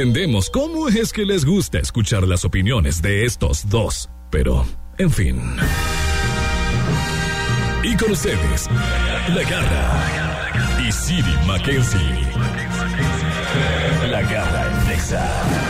[0.00, 4.64] entendemos cómo es que les gusta escuchar las opiniones de estos dos, pero,
[4.96, 5.38] en fin.
[7.82, 8.66] Y con ustedes,
[9.34, 12.00] La Garra y Siri Mackenzie.
[14.10, 15.69] La Garra en.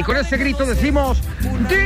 [0.00, 1.20] Y con ese grito decimos,
[1.68, 1.76] ¡Día!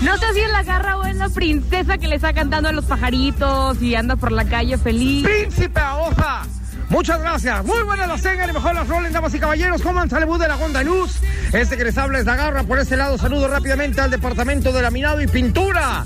[0.00, 2.72] No sé si es la garra o es la princesa que le está cantando a
[2.72, 5.24] los pajaritos y anda por la calle feliz.
[5.24, 6.46] ¡Príncipe hoja!
[6.88, 7.64] Muchas gracias.
[7.64, 9.82] Muy buenas las tengan y mejor las rolen, damas y caballeros.
[9.82, 11.20] Coman salud de la Gonda Luz.
[11.52, 12.64] Este que les habla es la garra.
[12.64, 16.04] Por este lado, saludo rápidamente al departamento de laminado y pintura.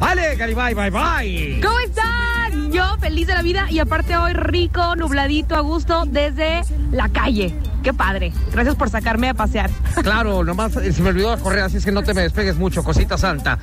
[0.00, 1.60] Ale, Garibay, bye, bye.
[1.62, 2.72] ¿Cómo están?
[2.72, 7.54] Yo feliz de la vida y aparte hoy rico, nubladito, a gusto desde la calle.
[7.84, 8.32] Qué padre.
[8.50, 9.70] Gracias por sacarme a pasear.
[10.02, 12.82] Claro, nomás eh, se me olvidó correr, así es que no te me despegues mucho,
[12.84, 13.58] cosita santa.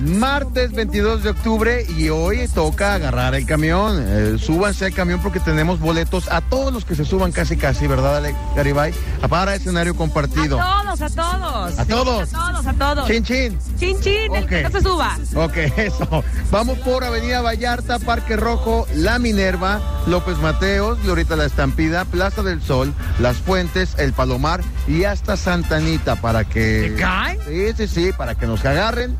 [0.00, 4.04] Martes 22 de octubre y hoy toca agarrar el camión.
[4.06, 7.86] Eh, súbanse al camión porque tenemos boletos a todos los que se suban casi casi,
[7.86, 8.92] ¿verdad, Ale Garibay?
[9.28, 10.60] Para escenario compartido.
[10.60, 11.78] A todos, a todos.
[11.78, 12.34] ¿A todos?
[12.34, 13.06] A todos, a todos.
[13.08, 13.58] Chin, chin.
[13.78, 15.18] Chin, chin, el que no se suba.
[15.34, 16.24] Ok, eso.
[16.50, 22.61] Vamos por Avenida Vallarta, Parque Rojo, La Minerva, López Mateos, Glorita La Estampida, Plaza del
[22.66, 26.90] Sol, Las Fuentes, El Palomar y hasta Santanita para que...
[26.90, 27.38] ¿Se cae?
[27.46, 29.16] Sí, sí, sí, para que nos agarren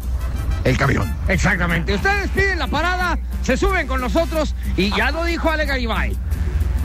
[0.64, 1.12] el camión.
[1.28, 1.94] Exactamente.
[1.94, 6.16] Ustedes piden la parada, se suben con nosotros y ya lo dijo Ale Garibay.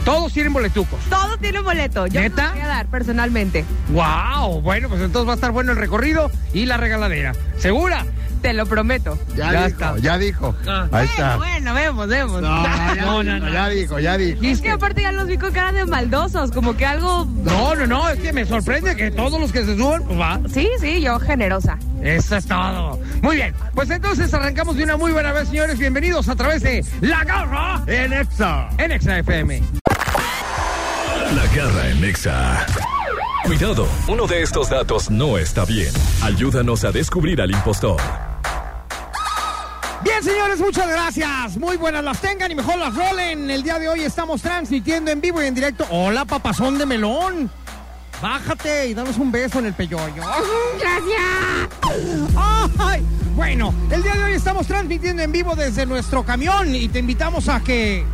[0.04, 0.98] Todos tienen boletucos.
[1.10, 2.06] Todos tienen boleto.
[2.06, 2.52] Yo ¿Neta?
[2.52, 3.64] voy a dar personalmente.
[3.90, 4.62] ¡Wow!
[4.62, 7.34] Bueno, pues entonces va a estar bueno el recorrido y la regaladera.
[7.58, 8.06] ¿Segura?
[8.42, 9.18] Te lo prometo.
[9.36, 9.98] Ya, dijo, está.
[9.98, 10.54] ya dijo.
[10.66, 10.86] Ah.
[10.92, 11.36] Ahí está.
[11.36, 12.40] Bueno, vemos, vemos.
[12.42, 13.52] No, ya, No, no, no.
[13.52, 14.40] ya dijo, ya dijo.
[14.42, 17.26] Es que aparte ya los vi con cara de maldosos, como que algo...
[17.44, 20.40] No, no, no, es que me sorprende que todos los que se suban, pues va.
[20.52, 21.78] Sí, sí, yo generosa.
[22.02, 22.98] Eso es todo.
[23.22, 25.78] Muy bien, pues entonces arrancamos de una muy buena vez, señores.
[25.78, 28.68] Bienvenidos a través de La Garra En Exa.
[28.78, 29.62] en Exa FM.
[31.34, 32.66] La Garra en Nexa.
[33.44, 35.90] Cuidado, uno de estos datos no está bien.
[36.22, 38.00] Ayúdanos a descubrir al impostor.
[40.02, 41.56] Bien, señores, muchas gracias.
[41.56, 43.50] Muy buenas las tengan y mejor las rolen.
[43.50, 45.86] El día de hoy estamos transmitiendo en vivo y en directo.
[45.90, 47.50] Hola, papazón de melón.
[48.22, 50.22] Bájate y danos un beso en el peyoyo.
[50.80, 51.68] Gracias.
[52.78, 53.04] Ay,
[53.34, 57.48] bueno, el día de hoy estamos transmitiendo en vivo desde nuestro camión y te invitamos
[57.48, 58.04] a que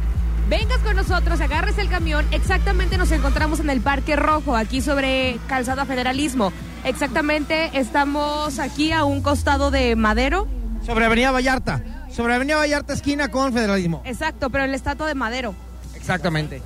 [0.48, 2.26] Vengas con nosotros, agarres el camión.
[2.30, 6.52] Exactamente nos encontramos en el Parque Rojo, aquí sobre Calzada Federalismo.
[6.84, 10.46] Exactamente estamos aquí a un costado de Madero.
[10.84, 14.02] Sobre Avenida Vallarta, sobre Avenida Vallarta esquina con Federalismo.
[14.04, 15.54] Exacto, pero el estatua de Madero.
[15.94, 16.62] Exactamente.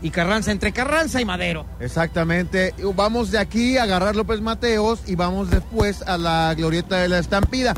[0.00, 1.66] Y Carranza, entre Carranza y Madero.
[1.80, 2.72] Exactamente.
[2.94, 7.18] Vamos de aquí a agarrar López Mateos y vamos después a la glorieta de la
[7.18, 7.74] estampida,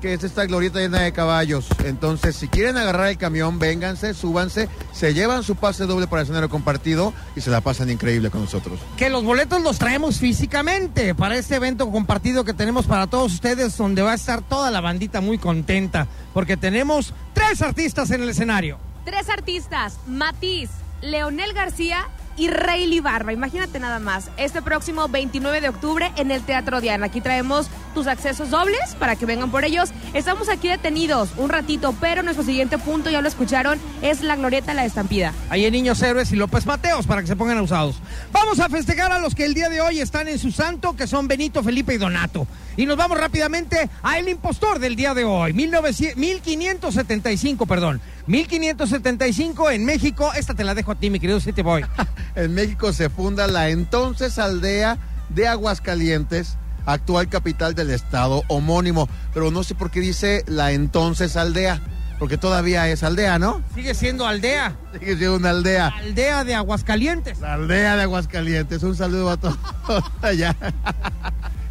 [0.00, 1.66] que es esta glorieta llena de caballos.
[1.84, 6.24] Entonces, si quieren agarrar el camión, vénganse, súbanse, se llevan su pase doble para el
[6.24, 8.78] escenario compartido y se la pasan increíble con nosotros.
[8.96, 13.76] Que los boletos los traemos físicamente para este evento compartido que tenemos para todos ustedes,
[13.76, 18.30] donde va a estar toda la bandita muy contenta, porque tenemos tres artistas en el
[18.30, 18.78] escenario.
[19.04, 20.70] Tres artistas, Matiz,
[21.00, 23.32] Leonel García y Rayleigh Barba.
[23.32, 24.30] Imagínate nada más.
[24.36, 27.06] Este próximo 29 de octubre en el Teatro Diana.
[27.06, 29.90] Aquí traemos tus accesos dobles para que vengan por ellos.
[30.14, 34.74] Estamos aquí detenidos un ratito, pero nuestro siguiente punto, ya lo escucharon, es la glorieta
[34.74, 35.32] la estampida.
[35.50, 37.96] Ahí en Niños Héroes y López Mateos para que se pongan usados.
[38.32, 41.06] Vamos a festejar a los que el día de hoy están en su santo, que
[41.06, 42.46] son Benito, Felipe y Donato.
[42.76, 48.00] Y nos vamos rápidamente a El Impostor del día de hoy, 1900 1575, perdón.
[48.26, 50.30] 1575 en México.
[50.34, 51.84] Esta te la dejo a ti, mi querido City Boy.
[52.34, 54.98] En México se funda la entonces aldea
[55.30, 59.08] de Aguascalientes, actual capital del estado homónimo.
[59.32, 61.80] Pero no sé por qué dice la entonces aldea,
[62.18, 63.62] porque todavía es aldea, ¿no?
[63.74, 64.76] Sigue siendo aldea.
[64.92, 65.88] Sigue siendo una aldea.
[65.88, 67.40] Aldea de Aguascalientes.
[67.40, 68.82] La aldea de Aguascalientes.
[68.82, 69.56] Un saludo a todos
[70.22, 70.54] allá.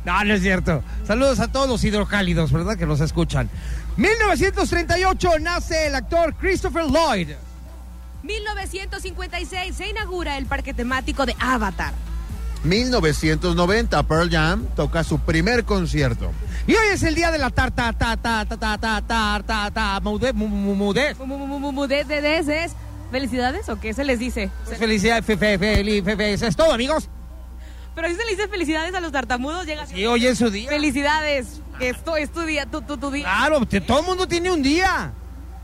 [0.05, 0.83] No, no es cierto.
[1.05, 2.77] Saludos a todos los hidrocálidos, ¿verdad?
[2.77, 3.49] Que nos escuchan.
[3.97, 7.29] 1938 nace el actor Christopher Lloyd.
[8.23, 11.93] 1956 se inaugura el parque temático de Avatar.
[12.63, 16.31] 1990, Pearl Jam toca su primer concierto.
[16.65, 19.71] Y hoy es el día de la tarta, ta, ta, ta, ta, ta, ta, ta,
[19.71, 21.17] ta, mude- mu- mu- mu- mudez.
[21.19, 22.71] Mu- mu- mu- mu- mu- de- es
[23.11, 24.49] ¿Felicidades o qué se les dice?
[24.79, 25.59] Felicidades, fe, fe,
[26.33, 27.07] es todo, amigos.
[27.95, 29.95] Pero si se le dice felicidades a los tartamudos, llega así.
[29.95, 30.69] Y hoy es su día.
[30.69, 33.23] Felicidades, que esto es tu día, tu, tu, tu día.
[33.23, 35.13] Claro, te- todo el mundo tiene un día.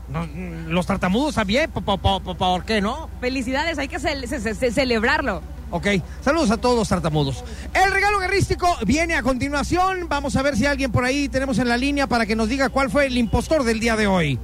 [0.08, 0.26] No,
[0.68, 3.08] los tartamudos también, po- po- po- po- ¿por qué no?
[3.20, 5.42] Felicidades, hay que ce- ce- ce- celebrarlo.
[5.70, 5.86] Ok,
[6.20, 7.44] saludos a todos los tartamudos.
[7.72, 10.06] El regalo guerrístico viene a continuación.
[10.08, 12.68] Vamos a ver si alguien por ahí tenemos en la línea para que nos diga
[12.68, 14.38] cuál fue el impostor del día de hoy.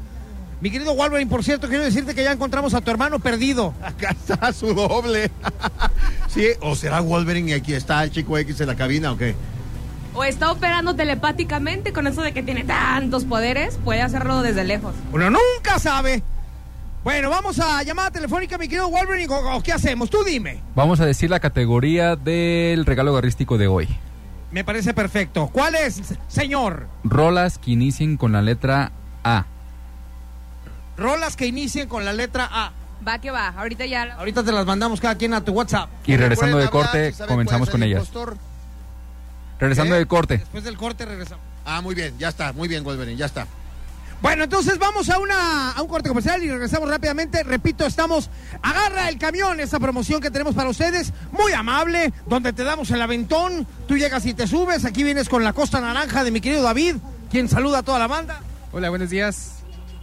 [0.60, 3.74] Mi querido Wolverine, por cierto, quiero decirte que ya encontramos a tu hermano perdido.
[3.82, 5.30] Acá está su doble.
[6.28, 9.34] sí, o será Wolverine y aquí está el chico X en la cabina o qué?
[10.14, 14.94] O está operando telepáticamente con eso de que tiene tantos poderes, puede hacerlo desde lejos.
[15.12, 16.24] Uno nunca sabe.
[17.04, 20.10] Bueno, vamos a llamada telefónica, mi querido Wolverine, o, qué hacemos?
[20.10, 20.60] Tú dime.
[20.74, 23.88] Vamos a decir la categoría del regalo garrístico de hoy.
[24.50, 25.50] Me parece perfecto.
[25.52, 26.88] ¿Cuál es, señor?
[27.04, 28.90] Rolas que inicien con la letra
[29.22, 29.46] A.
[30.98, 32.72] Rolas que inicien con la letra A.
[33.06, 34.14] Va que va, ahorita ya.
[34.14, 35.88] Ahorita te las mandamos cada quien a tu WhatsApp.
[36.04, 38.00] Y regresando de hablar, corte, ¿saben comenzamos con el ellas.
[38.00, 38.36] impostor?
[39.60, 39.98] Regresando ¿Eh?
[39.98, 40.38] del corte.
[40.38, 41.44] Después del corte regresamos.
[41.64, 43.46] Ah, muy bien, ya está, muy bien, Wolverine, ya está.
[44.20, 47.44] Bueno, entonces vamos a, una, a un corte comercial y regresamos rápidamente.
[47.44, 48.30] Repito, estamos
[48.62, 53.00] Agarra el camión, esa promoción que tenemos para ustedes, muy amable, donde te damos el
[53.00, 56.62] aventón, tú llegas y te subes, aquí vienes con la costa naranja de mi querido
[56.62, 56.96] David,
[57.30, 58.40] quien saluda a toda la banda.
[58.72, 59.52] Hola, buenos días.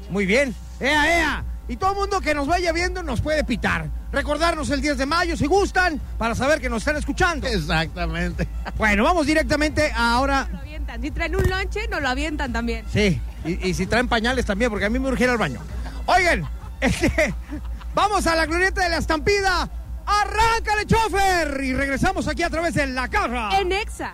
[0.10, 1.46] Muy bien, ea, ea.
[1.68, 3.90] Y todo el mundo que nos vaya viendo nos puede pitar.
[4.12, 7.48] Recordarnos el 10 de mayo si gustan, para saber que nos están escuchando.
[7.48, 8.48] Exactamente.
[8.78, 10.48] Bueno, vamos directamente ahora.
[10.52, 11.02] Lo avientan.
[11.02, 12.86] Si traen un lonche, nos lo avientan también.
[12.92, 15.60] Sí, y, y si traen pañales también, porque a mí me urgiera al baño.
[16.06, 16.48] Oigan,
[16.82, 17.34] este,
[17.94, 19.70] vamos a la glorieta de la estampida.
[20.06, 21.64] ¡Arráncale, chofer!
[21.64, 23.60] Y regresamos aquí a través de la carra.
[23.60, 24.14] En Exa.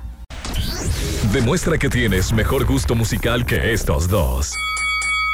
[1.34, 4.54] Demuestra que tienes mejor gusto musical que estos dos.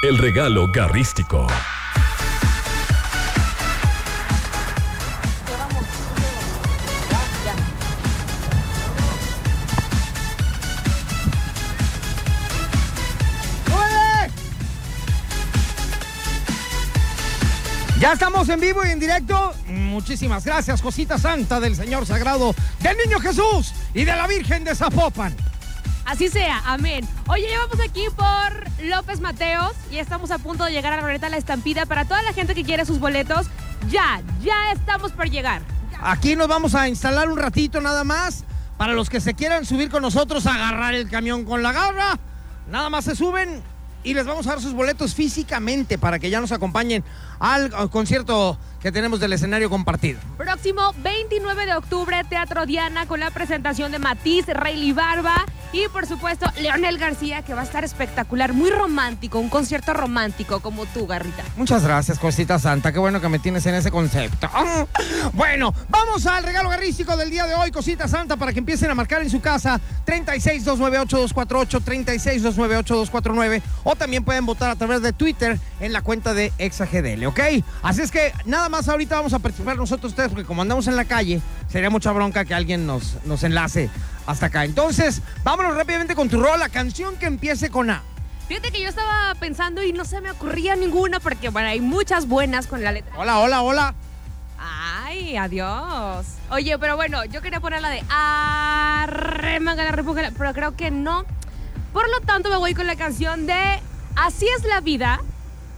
[0.04, 1.48] El regalo garrístico.
[18.00, 19.56] Ya estamos en vivo y en directo.
[19.66, 24.76] Muchísimas gracias, cosita santa del Señor Sagrado, del Niño Jesús y de la Virgen de
[24.76, 25.36] Zapopan.
[26.07, 27.06] Así sea, amén.
[27.27, 31.06] Oye, ya vamos aquí por López Mateos y estamos a punto de llegar a la
[31.06, 31.86] de la Estampida.
[31.86, 33.48] Para toda la gente que quiere sus boletos,
[33.89, 35.63] ya, ya estamos por llegar.
[36.01, 38.45] Aquí nos vamos a instalar un ratito nada más.
[38.77, 42.18] Para los que se quieran subir con nosotros a agarrar el camión con la garra,
[42.69, 43.62] nada más se suben
[44.01, 47.03] y les vamos a dar sus boletos físicamente para que ya nos acompañen
[47.38, 50.19] al concierto que tenemos del escenario compartido.
[50.38, 56.06] Próximo 29 de octubre, Teatro Diana con la presentación de Matiz, Rayleigh Barba y por
[56.06, 61.07] supuesto Leonel García que va a estar espectacular, muy romántico, un concierto romántico como tú,
[61.07, 61.44] Garrita.
[61.56, 62.91] Muchas gracias, cosita santa.
[62.91, 64.50] Qué bueno que me tienes en ese concepto.
[65.33, 68.95] Bueno, vamos al regalo garrístico del día de hoy, cosita santa, para que empiecen a
[68.95, 74.75] marcar en su casa 36 298 248 36 298 249 o también pueden votar a
[74.75, 77.39] través de Twitter en la cuenta de ExaGDL, ¿ok?
[77.81, 80.96] Así es que nada más ahorita vamos a participar nosotros ustedes porque como andamos en
[80.96, 83.89] la calle, sería mucha bronca que alguien nos, nos enlace
[84.25, 84.65] hasta acá.
[84.65, 88.03] Entonces, vámonos rápidamente con tu rol, la canción que empiece con A.
[88.48, 92.27] Fíjate que yo estaba pensando y no se me ocurría ninguna porque bueno, hay muchas
[92.27, 93.13] buenas con la letra.
[93.18, 93.96] Hola, hola, hola.
[94.60, 96.25] Ay, adiós.
[96.50, 101.25] Oye, pero bueno, yo quería poner la de Arremanga la repújala, pero creo que no.
[101.94, 103.80] Por lo tanto, me voy con la canción de
[104.15, 105.22] Así es la vida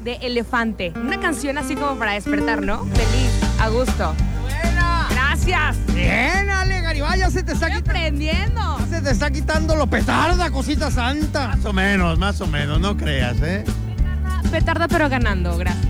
[0.03, 0.93] de Elefante.
[0.95, 2.85] Una canción así como para despertar, ¿no?
[2.85, 4.13] Feliz, a gusto.
[4.41, 5.07] Buena.
[5.11, 5.77] Gracias.
[5.93, 7.99] Bien, Ale Garibay, ya se te está Estoy quitando.
[7.99, 8.77] aprendiendo.
[8.79, 11.47] Ya se te está quitando lo petarda, cosita santa.
[11.49, 13.63] Más o menos, más o menos, no creas, ¿eh?
[13.65, 15.57] Petarda, petarda, pero ganando.
[15.57, 15.85] Gracias.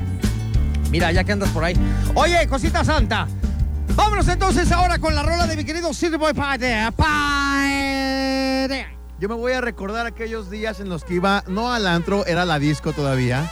[0.91, 1.75] Mira, ya que andas por ahí.
[2.15, 3.27] Oye, cosita santa.
[3.95, 6.91] Vámonos entonces ahora con la rola de mi querido City Boy Padea.
[6.91, 8.89] Padea.
[9.19, 12.45] Yo me voy a recordar aquellos días en los que iba, no al antro, era
[12.45, 13.51] la disco todavía,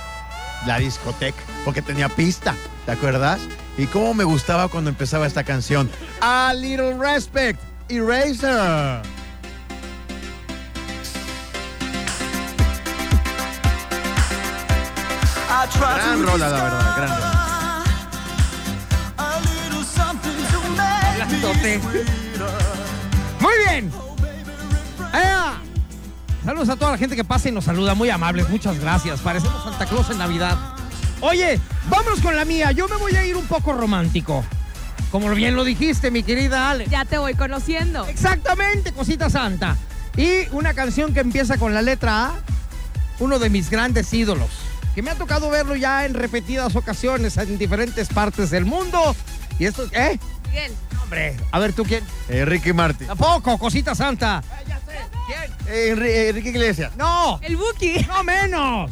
[0.65, 3.39] la discoteca, porque tenía pista, ¿te acuerdas?
[3.77, 5.89] Y cómo me gustaba cuando empezaba esta canción.
[6.21, 7.59] A Little Respect,
[7.89, 9.01] Eraser.
[15.79, 17.83] Gran rola, la verdad, gran rola.
[21.15, 21.79] Blandote.
[23.39, 24.06] Muy bien.
[26.47, 29.19] Saludos a toda la gente que pasa y nos saluda, muy amables, muchas gracias.
[29.19, 30.57] Parecemos Santa Claus en Navidad.
[31.19, 32.71] Oye, vámonos con la mía.
[32.71, 34.45] Yo me voy a ir un poco romántico.
[35.11, 36.87] Como bien lo dijiste, mi querida Ale.
[36.87, 38.07] Ya te voy conociendo.
[38.07, 39.75] Exactamente, cosita santa.
[40.15, 42.33] Y una canción que empieza con la letra A,
[43.19, 44.47] uno de mis grandes ídolos,
[44.95, 49.17] que me ha tocado verlo ya en repetidas ocasiones en diferentes partes del mundo.
[49.59, 50.17] Y esto, ¿eh?
[50.47, 50.71] Miguel.
[51.03, 52.05] Hombre, a ver tú quién.
[52.29, 53.07] Eh, Ricky Martin.
[53.07, 54.41] Tampoco, cosita santa.
[54.65, 54.76] Eh,
[55.67, 56.95] Enri- eh, Enrique Iglesias.
[56.95, 58.05] No, El Buki.
[58.07, 58.91] no menos.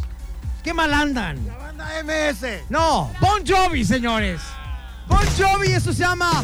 [0.64, 1.46] Qué mal andan.
[1.48, 2.64] La banda MS.
[2.70, 4.42] No, Bon Jovi, señores.
[5.08, 6.44] Bon Jovi, eso se llama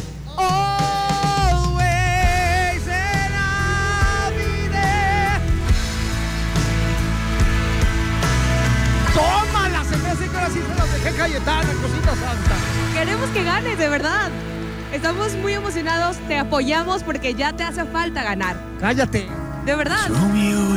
[4.70, 5.40] there.
[9.14, 12.54] Tómala, se me hace que ahora sí se las dejé Cayetana, cosita santa.
[12.94, 14.30] Queremos que ganes, de verdad.
[14.92, 18.56] Estamos muy emocionados, te apoyamos porque ya te hace falta ganar.
[18.80, 19.28] Cállate.
[19.64, 20.08] De verdad.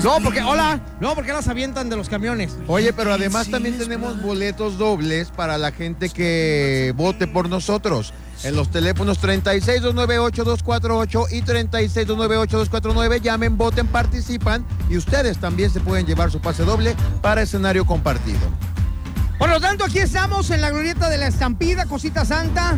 [0.03, 2.55] No, porque, hola, no, porque las avientan de los camiones.
[2.67, 8.13] Oye, pero además también tenemos boletos dobles para la gente que vote por nosotros.
[8.43, 16.29] En los teléfonos 36298248 y 36298249 llamen, voten, participan y ustedes también se pueden llevar
[16.31, 18.39] su pase doble para escenario compartido.
[19.39, 22.75] Por lo tanto, aquí estamos en la glorieta de la estampida, cosita santa.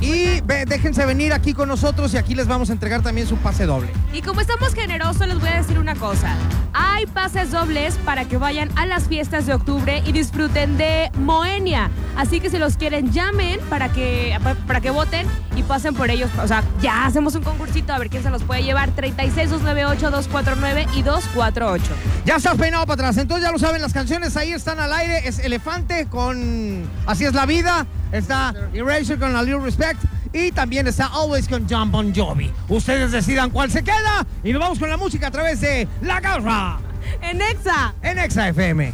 [0.00, 3.36] Y ve- déjense venir aquí con nosotros y aquí les vamos a entregar también su
[3.36, 3.90] pase doble.
[4.12, 6.34] Y como estamos generosos, les voy a decir una cosa.
[6.72, 11.90] Hay pases dobles para que vayan a las fiestas de octubre y disfruten de Moenia.
[12.16, 14.36] Así que si los quieren, llamen para que,
[14.66, 16.28] para que voten y pasen por ellos.
[16.42, 18.90] O sea, ya hacemos un concursito a ver quién se los puede llevar.
[18.96, 21.84] 36-298-249 y 248.
[22.24, 23.16] Ya estás peinado para atrás.
[23.16, 25.28] Entonces ya lo saben, las canciones ahí están al aire.
[25.28, 27.86] Es Elefante con Así es la vida.
[28.10, 30.02] Está Eraser con A Little Respect.
[30.32, 32.52] Y también está Always con John Bon Jovi.
[32.68, 34.24] Ustedes decidan cuál se queda.
[34.44, 36.78] Y nos vamos con la música a través de La Garra
[37.22, 37.94] En Exa.
[38.02, 38.92] en Exa FM.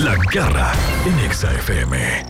[0.00, 0.72] La garra
[1.06, 2.26] en Exa FM.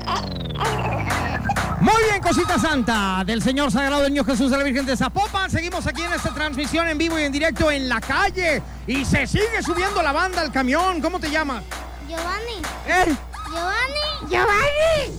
[1.81, 5.51] Muy bien, cosita santa del Señor Sagrado del Niño Jesús de la Virgen de Zapopan.
[5.51, 8.63] Seguimos aquí en esta transmisión en vivo y en directo en la calle.
[8.87, 11.01] Y se sigue subiendo la banda al camión.
[11.01, 11.63] ¿Cómo te llamas?
[12.09, 13.15] Giovanni, ¿Eh?
[13.51, 15.13] Giovanni, Giovanni.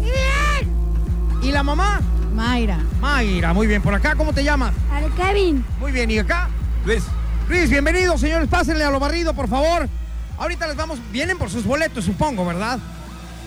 [0.00, 1.42] Bien.
[1.42, 2.00] ¿Y la mamá?
[2.36, 2.78] Mayra.
[3.00, 3.80] Mayra, muy bien.
[3.80, 4.74] ¿Por acá cómo te llamas?
[4.92, 5.64] Al Kevin.
[5.80, 6.10] Muy bien.
[6.10, 6.50] ¿Y acá?
[6.84, 7.02] Luis.
[7.48, 8.46] Luis, bienvenidos, señores.
[8.46, 9.88] Pásenle a lo barrido, por favor.
[10.36, 10.98] Ahorita les vamos.
[11.10, 12.78] Vienen por sus boletos, supongo, ¿verdad?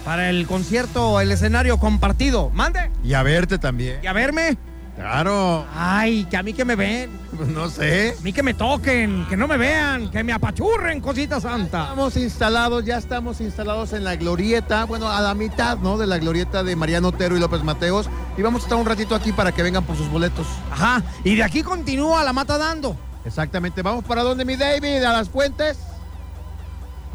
[0.03, 2.49] Para el concierto, el escenario compartido.
[2.49, 2.89] Mande.
[3.03, 3.99] Y a verte también.
[4.01, 4.57] Y a verme.
[4.99, 7.09] Claro, Ay, que a mí que me ven.
[7.37, 8.15] pues no sé.
[8.19, 11.83] A mí que me toquen, que no me vean, que me apachurren, cosita santa.
[11.83, 15.97] Estamos instalados, ya estamos instalados en la glorieta, bueno, a la mitad, ¿no?
[15.97, 18.09] De la glorieta de Mariano Otero y López Mateos.
[18.37, 20.45] Y vamos a estar un ratito aquí para que vengan por sus boletos.
[20.69, 21.01] Ajá.
[21.23, 22.97] Y de aquí continúa la mata dando.
[23.23, 23.81] Exactamente.
[23.81, 25.01] ¿Vamos para dónde, mi David?
[25.05, 25.77] ¿A las fuentes?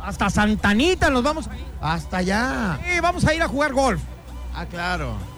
[0.03, 1.67] Hasta Santanita nos vamos a ir.
[1.83, 2.79] Hasta allá.
[2.83, 4.00] Sí, vamos a ir a jugar golf.
[4.55, 5.34] Ah, claro.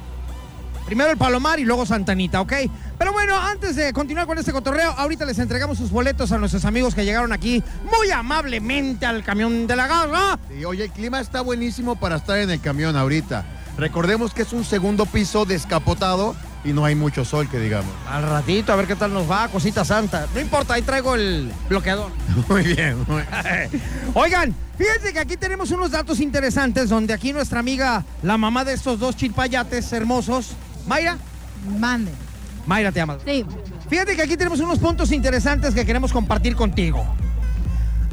[0.87, 2.52] Primero el Palomar y luego Santanita, ¿ok?
[2.97, 6.64] Pero bueno, antes de continuar con este cotorreo, ahorita les entregamos sus boletos a nuestros
[6.64, 7.61] amigos que llegaron aquí
[7.93, 10.38] muy amablemente al camión de la garra.
[10.57, 13.45] Y oye, el clima está buenísimo para estar en el camión ahorita.
[13.76, 17.93] Recordemos que es un segundo piso descapotado y no hay mucho sol, que digamos.
[18.09, 20.26] Al ratito, a ver qué tal nos va, cosita santa.
[20.35, 22.12] No importa, ahí traigo el bloqueador.
[22.49, 22.97] Muy bien.
[23.09, 23.83] muy bien.
[24.14, 28.75] Oigan, fíjense que aquí tenemos unos datos interesantes donde aquí nuestra amiga, la mamá de
[28.75, 31.19] estos dos chilpayates hermosos, Mayra,
[31.78, 32.12] Mande.
[32.66, 33.19] Mayra te llamas.
[33.25, 33.45] Sí.
[33.88, 37.07] Fíjate que aquí tenemos unos puntos interesantes que queremos compartir contigo.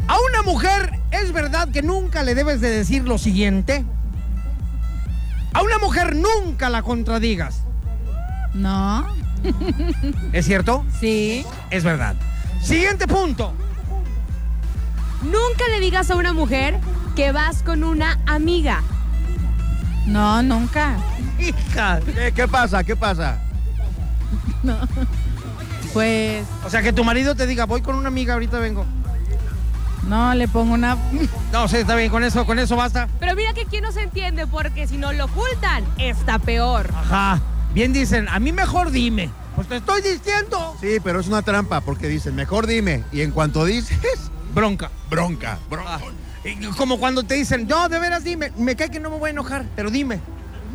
[0.08, 3.86] A una mujer es verdad que nunca le debes de decir lo siguiente.
[5.54, 7.64] A una mujer nunca la contradigas.
[8.54, 9.08] No.
[10.32, 10.86] ¿Es cierto?
[11.00, 11.46] Sí.
[11.70, 12.16] Es verdad.
[12.62, 13.54] Siguiente punto.
[15.24, 16.80] Nunca le digas a una mujer
[17.16, 18.82] que vas con una amiga.
[20.06, 20.98] No, nunca.
[21.40, 22.00] Hija.
[22.02, 22.84] ¿Qué, qué pasa?
[22.84, 23.40] ¿Qué pasa?
[25.94, 28.84] Pues O sea, que tu marido te diga, voy con una amiga, ahorita vengo.
[30.08, 30.98] no, le pongo una.
[31.52, 33.08] No, sí, está bien, con eso, con eso basta.
[33.20, 36.90] Pero mira que aquí no se entiende porque si no lo ocultan, está peor.
[36.96, 37.40] Ajá.
[37.76, 39.30] Bien dicen, a mí mejor dime.
[39.56, 40.76] Pues te estoy diciendo.
[40.82, 43.04] Sí, pero es una trampa porque dicen, mejor dime.
[43.12, 44.90] Y en cuanto dices, Bronca.
[45.12, 46.00] bronca, bronca.
[46.00, 46.23] Y
[46.78, 49.32] Como cuando te dicen, no, de veras dime, me cae que no me voy a
[49.32, 50.20] enojar, pero dime.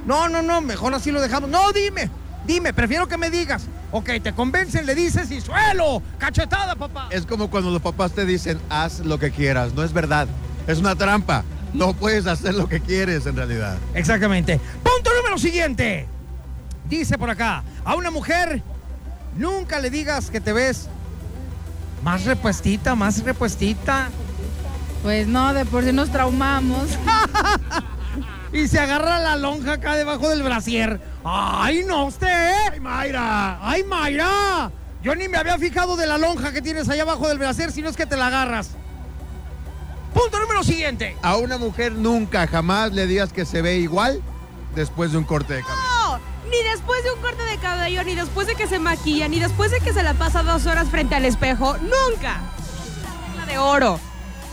[0.06, 1.50] No, no, no, mejor así lo dejamos.
[1.50, 2.10] No, dime,
[2.46, 3.66] dime, prefiero que me digas.
[3.90, 7.08] Ok, te convencen, le dices y suelo, cachetada, papá.
[7.10, 9.74] Es como cuando los papás te dicen, haz lo que quieras.
[9.74, 10.28] No es verdad.
[10.66, 11.44] Es una trampa.
[11.74, 13.76] No puedes hacer lo que quieres en realidad.
[13.94, 14.58] Exactamente.
[14.82, 16.06] Punto número siguiente.
[16.88, 18.62] Dice por acá, a una mujer
[19.36, 20.88] nunca le digas que te ves
[22.02, 24.08] más repuestita, más repuestita.
[25.02, 26.88] Pues no, de por sí nos traumamos.
[28.52, 31.00] y se agarra la lonja acá debajo del brasier.
[31.24, 32.52] ¡Ay, no usted!
[32.72, 33.58] ¡Ay, Mayra!
[33.62, 34.70] ¡Ay, Mayra!
[35.02, 37.82] Yo ni me había fijado de la lonja que tienes allá abajo del brasier, si
[37.82, 38.70] no es que te la agarras.
[40.12, 41.16] Punto número siguiente.
[41.22, 44.20] A una mujer nunca, jamás le digas que se ve igual
[44.74, 45.80] después de un corte de cabello.
[45.80, 46.18] No,
[46.50, 49.70] ni después de un corte de cabello, ni después de que se maquilla, ni después
[49.70, 51.76] de que se la pasa dos horas frente al espejo.
[51.78, 52.40] ¡Nunca!
[53.28, 54.00] Regla de oro.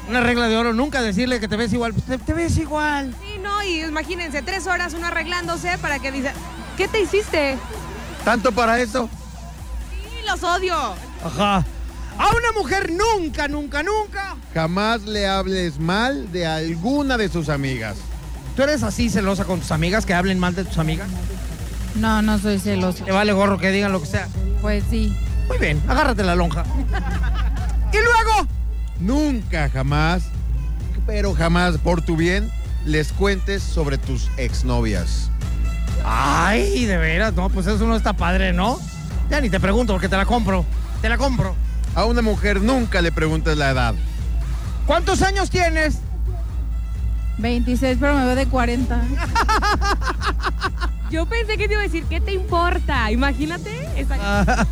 [0.07, 1.93] Una regla de oro, nunca decirle que te ves igual.
[1.93, 3.13] Pues te, te ves igual.
[3.21, 6.31] Sí, no, y imagínense, tres horas uno arreglándose para que dice,
[6.77, 7.57] ¿qué te hiciste?
[8.23, 9.09] ¿Tanto para eso?
[9.89, 10.75] Sí, los odio.
[11.23, 11.65] Ajá.
[12.17, 14.35] A una mujer nunca, nunca, nunca.
[14.53, 17.97] Jamás le hables mal de alguna de sus amigas.
[18.55, 21.09] ¿Tú eres así celosa con tus amigas que hablen mal de tus amigas?
[21.95, 23.03] No, no soy celosa.
[23.03, 24.29] Te vale gorro que digan lo que sea.
[24.61, 25.15] Pues sí.
[25.47, 26.63] Muy bien, agárrate la lonja.
[27.91, 28.47] y luego,
[28.99, 30.23] Nunca, jamás,
[31.05, 32.49] pero jamás por tu bien,
[32.85, 35.29] les cuentes sobre tus exnovias.
[36.03, 38.79] ay, de veras, no, pues eso no está padre, ¿no?
[39.29, 40.65] Ya ni te pregunto porque te la compro.
[41.01, 41.55] Te la compro.
[41.95, 43.95] A una mujer nunca le preguntes la edad.
[44.85, 45.99] ¿Cuántos años tienes?
[47.37, 49.01] 26, pero me veo de 40.
[51.11, 53.11] Yo pensé que te iba a decir, ¿qué te importa?
[53.11, 53.87] Imagínate.
[53.99, 54.65] esa-.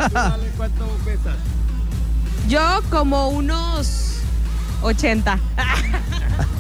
[0.58, 1.36] ¿Cuánto pesas?
[2.48, 4.13] Yo como unos
[4.84, 5.40] 80.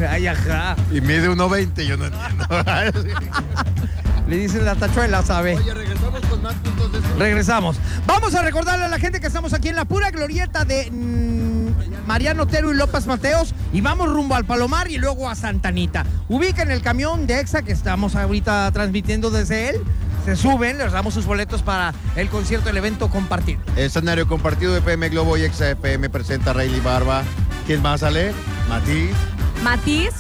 [0.10, 0.75] Ay, ajá.
[0.92, 2.46] Y mide 1.20, yo no entiendo.
[4.27, 5.58] Le dicen la tachuela, ¿sabe?
[5.58, 7.08] Oye, regresamos con más puntos de eso.
[7.20, 7.77] Regresamos.
[8.08, 12.08] Vamos a recordarle a la gente que estamos aquí en la pura glorieta de mm,
[12.08, 16.06] Mariano Otero y López Mateos y vamos rumbo al Palomar y luego a Santanita.
[16.30, 19.84] Ubican el camión de EXA que estamos ahorita transmitiendo desde él.
[20.25, 23.60] Se suben, les damos sus boletos para el concierto, el evento compartir.
[23.75, 27.24] Escenario compartido de PM Globo y XFM presenta a Rayleigh Barba.
[27.65, 28.34] ¿Quién más sale?
[28.67, 29.12] Matiz.
[29.63, 30.12] Matiz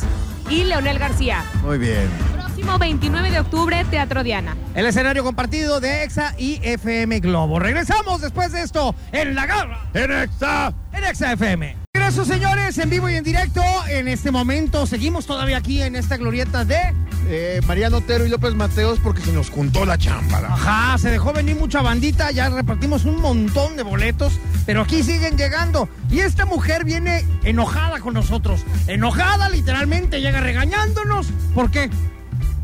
[0.49, 1.43] y Leonel García.
[1.63, 2.09] Muy bien.
[2.33, 4.55] Próximo 29 de octubre, Teatro Diana.
[4.75, 7.59] El escenario compartido de EXA y FM Globo.
[7.59, 9.81] Regresamos después de esto en La Garra.
[9.93, 10.73] En Exa.
[10.93, 11.82] en Exa FM.
[12.03, 13.61] Regreso, señores, en vivo y en directo.
[13.87, 16.75] En este momento seguimos todavía aquí en esta glorieta de...
[17.29, 20.41] Eh, Mariano Otero y López Mateos porque se nos juntó la chamba.
[20.41, 24.33] la- Ajá, se dejó venir mucha bandita, ya repartimos un montón de boletos,
[24.65, 25.87] pero aquí siguen llegando.
[26.11, 28.65] Y esta mujer viene enojada con nosotros.
[28.87, 31.27] Enojada, literalmente, llega regañándonos.
[31.55, 31.89] ¿Por qué?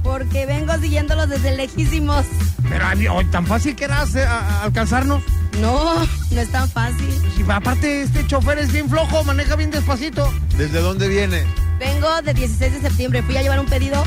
[0.04, 2.26] Porque vengo siguiéndolos desde lejísimos.
[2.70, 5.22] Pero hoy tan fácil que era a- a- alcanzarnos.
[5.62, 5.96] No,
[6.32, 7.10] no es tan fácil.
[7.36, 10.32] Si aparte este chofer es bien flojo, maneja bien despacito.
[10.58, 11.44] ¿Desde dónde viene?
[11.80, 13.24] Vengo de 16 de septiembre.
[13.24, 14.04] Fui a llevar un pedido.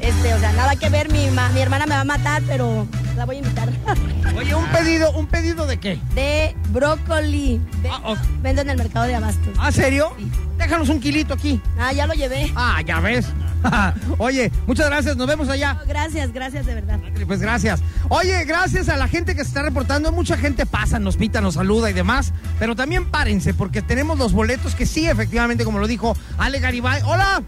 [0.00, 1.10] Este, o sea, nada que ver.
[1.10, 3.68] Mi, ma- mi hermana me va a matar, pero la voy a invitar.
[4.36, 5.98] Oye, un pedido, ¿un pedido de qué?
[6.14, 7.60] De brócoli.
[7.82, 8.14] Ve- Ah.
[8.42, 9.54] Vendo en el mercado de abastos.
[9.58, 10.12] ¿Ah, serio?
[10.18, 10.30] Sí.
[10.58, 11.60] Déjanos un kilito aquí.
[11.78, 12.52] Ah, ya lo llevé.
[12.56, 13.26] Ah, ya ves.
[14.18, 15.78] Oye, muchas gracias, nos vemos allá.
[15.86, 17.00] Gracias, gracias de verdad.
[17.26, 17.80] Pues gracias.
[18.08, 20.12] Oye, gracias a la gente que se está reportando.
[20.12, 22.32] Mucha gente pasa, nos pita, nos saluda y demás.
[22.58, 27.02] Pero también párense porque tenemos los boletos que sí, efectivamente, como lo dijo Ale Garibay.
[27.04, 27.42] Hola.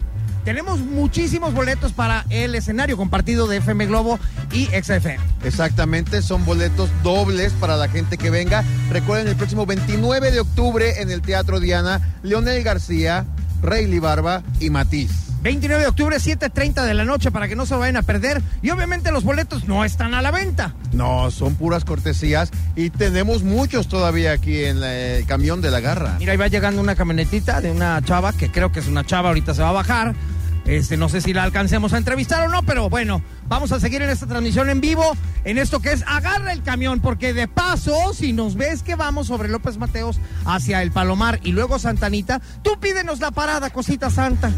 [0.45, 4.19] Tenemos muchísimos boletos para el escenario compartido de FM Globo
[4.53, 5.19] y XFM.
[5.43, 8.63] Exactamente, son boletos dobles para la gente que venga.
[8.91, 13.25] Recuerden, el próximo 29 de octubre en el Teatro Diana, Leonel García,
[13.63, 15.34] Rayleigh Barba y Matiz.
[15.45, 18.43] 29 de octubre, 7.30 de la noche para que no se vayan a perder.
[18.63, 20.75] Y obviamente los boletos no están a la venta.
[20.93, 25.81] No, son puras cortesías y tenemos muchos todavía aquí en la- el camión de la
[25.81, 26.17] garra.
[26.19, 29.29] Mira, ahí va llegando una camionetita de una chava, que creo que es una chava,
[29.29, 30.15] ahorita se va a bajar.
[30.65, 34.01] Este, no sé si la alcancemos a entrevistar o no, pero bueno, vamos a seguir
[34.03, 35.05] en esta transmisión en vivo,
[35.45, 39.27] en esto que es agarra el camión, porque de paso, si nos ves que vamos
[39.27, 44.51] sobre López Mateos hacia el Palomar y luego Santanita, tú pídenos la parada, cosita santa.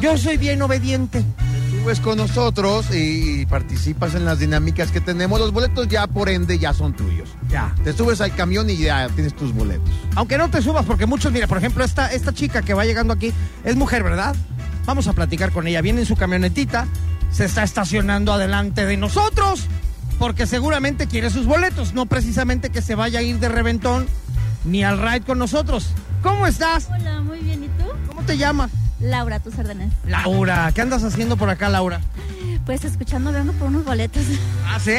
[0.00, 1.22] Yo soy bien obediente.
[1.70, 5.40] Subes con nosotros y, y participas en las dinámicas que tenemos.
[5.40, 7.30] Los boletos ya por ende ya son tuyos.
[7.48, 7.74] Ya.
[7.82, 9.90] Te subes al camión y ya tienes tus boletos.
[10.14, 13.12] Aunque no te subas, porque muchos, mira, por ejemplo, esta, esta chica que va llegando
[13.12, 13.32] aquí
[13.64, 14.34] es mujer, ¿verdad?
[14.86, 15.80] Vamos a platicar con ella.
[15.80, 16.86] Viene en su camionetita,
[17.30, 19.66] se está estacionando adelante de nosotros,
[20.18, 24.06] porque seguramente quiere sus boletos, no precisamente que se vaya a ir de reventón
[24.64, 25.88] ni al ride con nosotros.
[26.22, 26.88] ¿Cómo estás?
[26.90, 27.64] Hola, muy bien.
[27.64, 27.84] ¿Y tú?
[28.06, 28.70] ¿Cómo te llamas?
[29.00, 29.92] Laura, tus órdenes.
[30.06, 30.70] Laura.
[30.72, 32.00] ¿Qué andas haciendo por acá, Laura?
[32.64, 34.22] Pues escuchando, vengo por unos boletos.
[34.66, 34.94] ¿Ah, sí?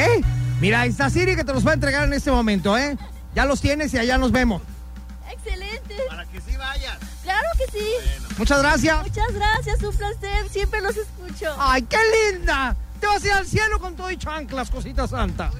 [0.60, 2.96] Mira, ahí está Siri que te los va a entregar en este momento, ¿eh?
[3.34, 4.62] Ya los tienes y allá nos vemos.
[5.30, 5.96] Excelente.
[6.08, 6.98] Para que sí vayas.
[7.34, 7.86] Claro que sí.
[8.38, 9.02] Muchas gracias.
[9.02, 10.48] Muchas gracias, un placer.
[10.50, 11.46] Siempre los escucho.
[11.58, 11.96] ¡Ay, qué
[12.32, 12.76] linda!
[13.00, 15.50] Te vas a ir al cielo con todo y chanclas, cosita santa.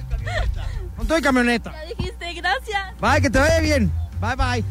[0.95, 1.73] Con todo y camioneta.
[1.73, 2.99] Ya dijiste, gracias.
[3.01, 3.91] Bye, que te vaya bien.
[4.21, 4.63] Bye, bye.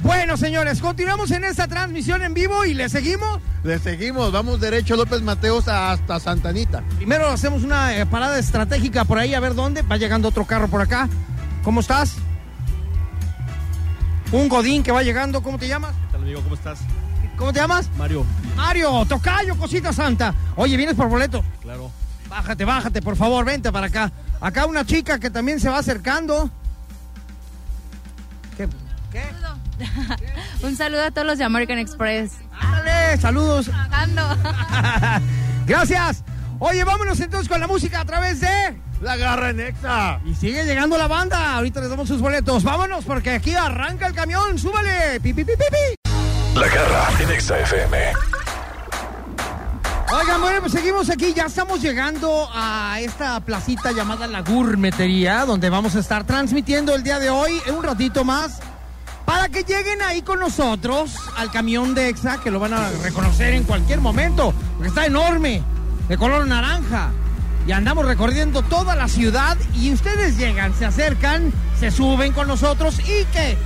[0.00, 3.40] Bueno, señores, continuamos en esta transmisión en vivo y le seguimos.
[3.64, 6.82] Le seguimos, vamos derecho López Mateos hasta Santanita.
[6.96, 9.82] Primero hacemos una eh, parada estratégica por ahí, a ver dónde.
[9.82, 11.08] Va llegando otro carro por acá.
[11.64, 12.16] ¿Cómo estás?
[14.32, 15.42] Un Godín que va llegando.
[15.42, 15.94] ¿Cómo te llamas?
[16.30, 16.42] ¿Qué tal, amigo?
[16.42, 16.78] ¿Cómo estás?
[17.36, 17.90] ¿Cómo te llamas?
[17.98, 18.24] Mario.
[18.54, 20.32] Mario, tocayo, cosita santa.
[20.54, 21.42] Oye, ¿vienes por boleto?
[21.60, 21.90] Claro.
[22.28, 24.12] Bájate, bájate, por favor, vente para acá.
[24.40, 26.48] Acá una chica que también se va acercando.
[28.56, 28.68] ¿Qué?
[29.10, 29.24] ¿Qué?
[30.66, 32.34] Un saludo a todos los de American Express.
[32.52, 33.68] Ándale, saludos.
[33.90, 34.22] Ando.
[35.66, 36.22] Gracias.
[36.60, 38.80] Oye, vámonos entonces con la música a través de...
[39.00, 40.20] La garra en Exa.
[40.24, 41.56] Y sigue llegando la banda.
[41.56, 42.62] Ahorita les damos sus boletos.
[42.62, 44.58] Vámonos porque aquí arranca el camión.
[44.58, 45.18] Súbale.
[45.20, 45.99] Pi, pi, pi, pi, pi.
[46.54, 47.96] La garra en Exa FM.
[50.12, 51.32] Oigan, bueno, pues seguimos aquí.
[51.32, 57.04] Ya estamos llegando a esta placita llamada La Gourmetería, donde vamos a estar transmitiendo el
[57.04, 58.58] día de hoy, en un ratito más,
[59.24, 63.54] para que lleguen ahí con nosotros al camión de Exa, que lo van a reconocer
[63.54, 65.62] en cualquier momento, porque está enorme,
[66.08, 67.12] de color naranja.
[67.66, 72.98] Y andamos recorriendo toda la ciudad y ustedes llegan, se acercan, se suben con nosotros
[72.98, 73.56] y que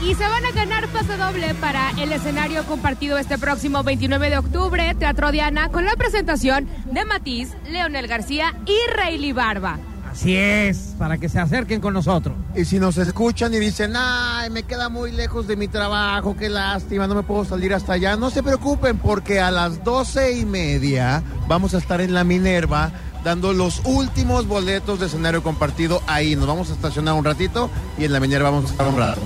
[0.00, 4.38] Y se van a ganar pase doble para el escenario compartido este próximo 29 de
[4.38, 9.78] octubre, Teatro Diana, con la presentación de Matiz, Leonel García y Rayleigh Barba.
[10.08, 12.36] así es, para que se acerquen con nosotros.
[12.54, 16.48] Y si nos escuchan y dicen, ay, me queda muy lejos de mi trabajo, qué
[16.48, 20.44] lástima, no me puedo salir hasta allá, no se preocupen porque a las doce y
[20.44, 22.92] media vamos a estar en la Minerva
[23.24, 26.36] dando los últimos boletos de escenario compartido ahí.
[26.36, 29.22] Nos vamos a estacionar un ratito y en la Minerva vamos a estar un rato.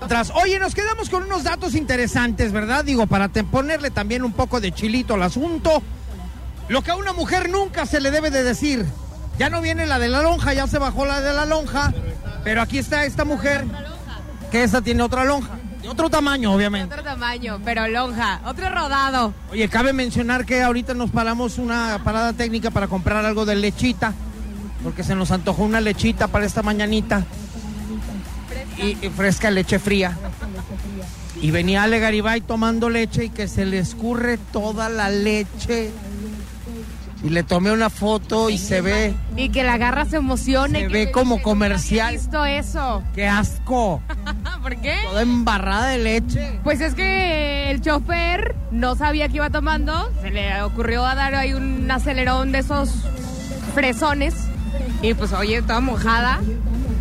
[0.00, 0.32] Atrás.
[0.34, 2.84] Oye, nos quedamos con unos datos interesantes, ¿verdad?
[2.84, 5.82] Digo, para ponerle también un poco de chilito al asunto.
[6.68, 8.86] Lo que a una mujer nunca se le debe de decir.
[9.38, 11.92] Ya no viene la de la lonja, ya se bajó la de la lonja.
[12.44, 13.64] Pero aquí está esta mujer,
[14.50, 15.58] que esta tiene otra lonja.
[15.82, 16.94] De otro tamaño, obviamente.
[16.94, 19.34] Otro tamaño, pero lonja, otro rodado.
[19.50, 24.14] Oye, cabe mencionar que ahorita nos paramos una parada técnica para comprar algo de lechita.
[24.82, 27.24] Porque se nos antojó una lechita para esta mañanita.
[28.78, 30.16] Y, y fresca leche fría.
[31.40, 35.90] Y venía Ale Garibay tomando leche y que se le escurre toda la leche.
[37.22, 39.14] Y le tomé una foto y se ve.
[39.36, 40.80] Y que la garra se emocione.
[40.80, 42.14] Se ve como comercial.
[42.14, 43.02] visto eso.
[43.14, 44.02] ¡Qué asco!
[44.62, 44.96] ¿Por qué?
[45.04, 46.60] Toda embarrada de leche.
[46.62, 51.34] Pues es que el chofer no sabía que iba tomando, se le ocurrió a dar
[51.34, 52.90] ahí un acelerón de esos
[53.74, 54.34] fresones
[55.02, 56.40] y pues oye, toda mojada.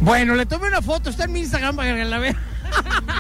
[0.04, 2.36] Bueno, le tomé una foto, está en mi Instagram para que la vea.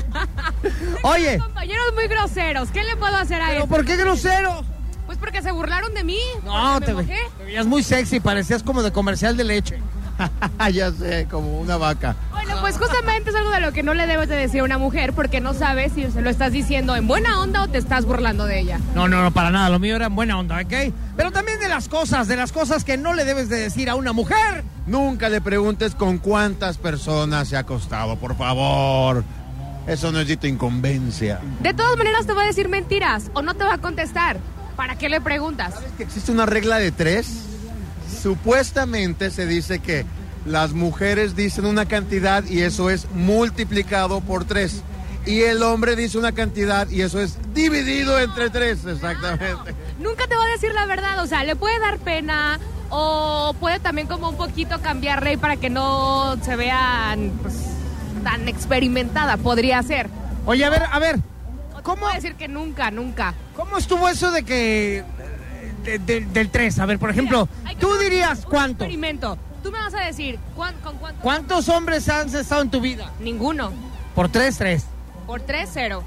[1.04, 4.65] Oye, Compañeros muy groseros, ¿qué le puedo hacer a ¿pero por qué grosero?
[5.06, 6.19] Pues porque se burlaron de mí.
[6.43, 9.80] No, te, me te veías muy sexy, parecías como de comercial de leche.
[10.74, 12.17] ya sé, como una vaca.
[12.32, 14.78] Bueno, pues justamente es algo de lo que no le debes de decir a una
[14.78, 18.04] mujer porque no sabes si se lo estás diciendo en buena onda o te estás
[18.04, 18.80] burlando de ella.
[18.93, 20.93] No, no, no, para nada, lo mío era en buena onda, ¿ok?
[21.15, 23.96] Pero también de las cosas, de las cosas que no le debes de decir a
[23.96, 24.65] una mujer.
[24.86, 29.24] Nunca le preguntes con cuántas personas se ha acostado, por favor.
[29.88, 31.39] Eso no es de tu incumbencia.
[31.62, 34.38] De todas maneras te va a decir mentiras o no te va a contestar.
[34.76, 35.76] ¿Para qué le preguntas?
[35.98, 37.28] que existe una regla de tres.
[38.22, 40.06] Supuestamente se dice que
[40.46, 44.82] las mujeres dicen una cantidad y eso es multiplicado por tres.
[45.26, 49.74] Y el hombre dice una cantidad y eso es dividido entre tres, exactamente.
[50.00, 52.60] nunca te va a decir la verdad, o sea, le puede dar pena
[52.95, 57.56] o puede también como un poquito cambiar rey para que no se vean pues,
[58.23, 60.10] tan experimentada, podría ser.
[60.45, 61.19] Oye, a ver, a ver,
[61.82, 63.34] ¿Cómo decir que nunca, nunca?
[63.58, 65.03] ¿cómo estuvo eso de que...
[65.84, 66.79] de- de- del 3?
[66.79, 68.86] A ver, por ejemplo, Mira, tú dirías cuánto.
[68.86, 69.38] experimento.
[69.63, 71.21] Tú me vas a decir, ¿cuán- ¿con cuánto?
[71.21, 73.12] ¿Cuántos hombres han estado en tu vida?
[73.19, 73.71] Ninguno.
[74.15, 74.86] Por 3, 3.
[75.27, 76.03] Por tres, cero.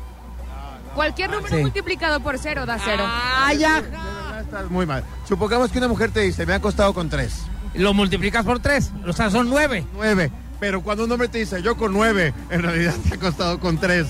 [0.94, 1.60] Cualquier número sí.
[1.62, 3.04] multiplicado por cero da cero.
[3.06, 3.82] ¡Ay, ya!
[4.46, 5.04] Estás muy mal.
[5.28, 7.42] Supongamos que una mujer te dice, me ha costado con tres,
[7.74, 9.84] Lo multiplicas por 3, o sea, son 9.
[9.92, 10.30] nueve.
[10.58, 13.76] Pero cuando un hombre te dice, yo con nueve, en realidad te ha costado con
[13.78, 14.06] tres.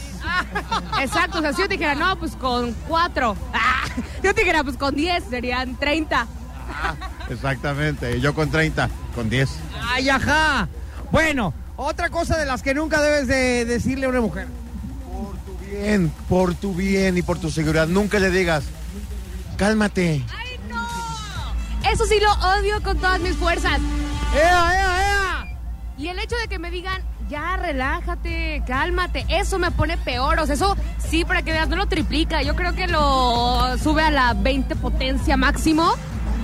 [1.01, 3.37] Exacto, o sea, si yo te dijera, no, pues con cuatro.
[3.53, 3.83] Ah,
[4.23, 6.27] yo te dijera, pues con diez, serían treinta.
[7.29, 8.17] Exactamente.
[8.17, 9.49] Y yo con 30, con 10.
[9.89, 10.69] ¡Ay, ajá!
[11.11, 14.47] Bueno, otra cosa de las que nunca debes de decirle a una mujer.
[15.13, 18.65] Por tu bien, por tu bien y por tu seguridad, nunca le digas,
[19.57, 20.25] cálmate.
[20.37, 21.91] ¡Ay, no!
[21.91, 23.81] Eso sí lo odio con todas mis fuerzas.
[24.35, 25.59] ¡Ea, ea, ea!
[25.99, 30.39] Y el hecho de que me digan, ya relájate, cálmate, eso me pone peor.
[30.39, 32.43] O sea, eso sí, para que veas, no lo triplica.
[32.43, 35.95] Yo creo que lo sube a la 20 potencia máximo,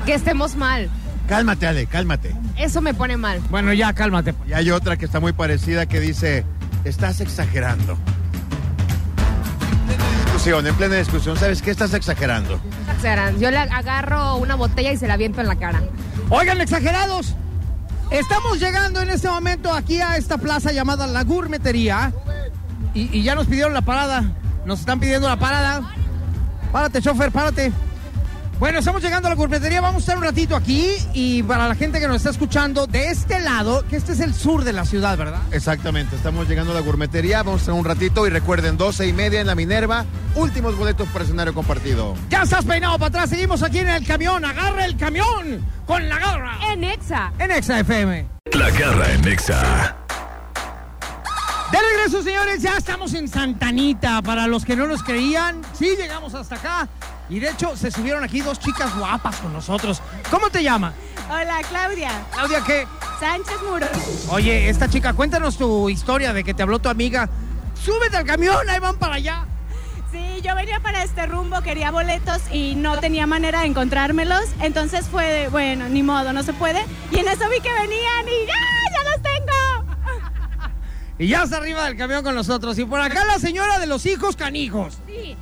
[0.06, 0.90] que estemos mal.
[1.28, 2.34] Cálmate, Ale, cálmate.
[2.56, 3.40] Eso me pone mal.
[3.50, 4.34] Bueno, ya, cálmate.
[4.48, 6.44] Y hay otra que está muy parecida que dice,
[6.84, 7.96] estás exagerando.
[10.42, 11.70] En plena discusión, en plena discusión, ¿sabes qué?
[11.70, 12.60] Estás exagerando.
[12.90, 13.38] Exageran.
[13.38, 15.84] Yo le agarro una botella y se la aviento en la cara.
[16.30, 17.36] Oigan, exagerados.
[18.10, 22.12] Estamos llegando en este momento aquí a esta plaza llamada La Gourmetería.
[22.92, 24.24] Y, y ya nos pidieron la parada.
[24.66, 25.82] Nos están pidiendo la parada.
[26.72, 27.72] Párate, chofer, párate.
[28.62, 29.80] Bueno, estamos llegando a la gourmetería.
[29.80, 30.94] Vamos a estar un ratito aquí.
[31.14, 34.34] Y para la gente que nos está escuchando de este lado, que este es el
[34.34, 35.40] sur de la ciudad, ¿verdad?
[35.50, 39.12] Exactamente, estamos llegando a la gourmetería, vamos a estar un ratito y recuerden, 12 y
[39.12, 40.04] media en la Minerva,
[40.36, 42.14] últimos boletos para escenario compartido.
[42.30, 43.30] Ya estás peinado para atrás.
[43.30, 44.44] Seguimos aquí en el camión.
[44.44, 46.58] Agarra el camión con la garra.
[46.72, 47.32] En Exa.
[47.40, 48.28] En Exa FM.
[48.52, 49.96] La garra en Nexa.
[51.72, 54.22] De regreso, señores, ya estamos en Santanita.
[54.22, 56.88] Para los que no nos creían, sí llegamos hasta acá.
[57.32, 60.02] Y de hecho, se subieron aquí dos chicas guapas con nosotros.
[60.30, 60.92] ¿Cómo te llamas?
[61.30, 62.10] Hola, Claudia.
[62.30, 62.86] Claudia, ¿qué?
[63.18, 64.26] Sánchez Muros.
[64.28, 67.30] Oye, esta chica, cuéntanos tu historia de que te habló tu amiga.
[67.82, 69.46] Súbete al camión, ahí van para allá.
[70.10, 74.50] Sí, yo venía para este rumbo, quería boletos y no tenía manera de encontrármelos.
[74.60, 76.84] Entonces fue de, bueno, ni modo, no se puede.
[77.12, 78.54] Y en eso vi que venían y ¡ya!
[78.92, 80.68] ¡Ya los tengo!
[81.18, 82.78] Y ya está arriba del camión con nosotros.
[82.78, 84.98] Y por acá la señora de los hijos canijos.
[85.06, 85.36] Sí,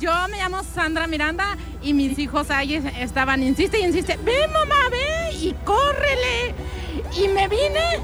[0.00, 4.88] yo me llamo Sandra Miranda y mis hijos ahí estaban, insiste y insiste, ven mamá,
[4.90, 6.54] ve y córrele.
[7.16, 8.00] Y me vine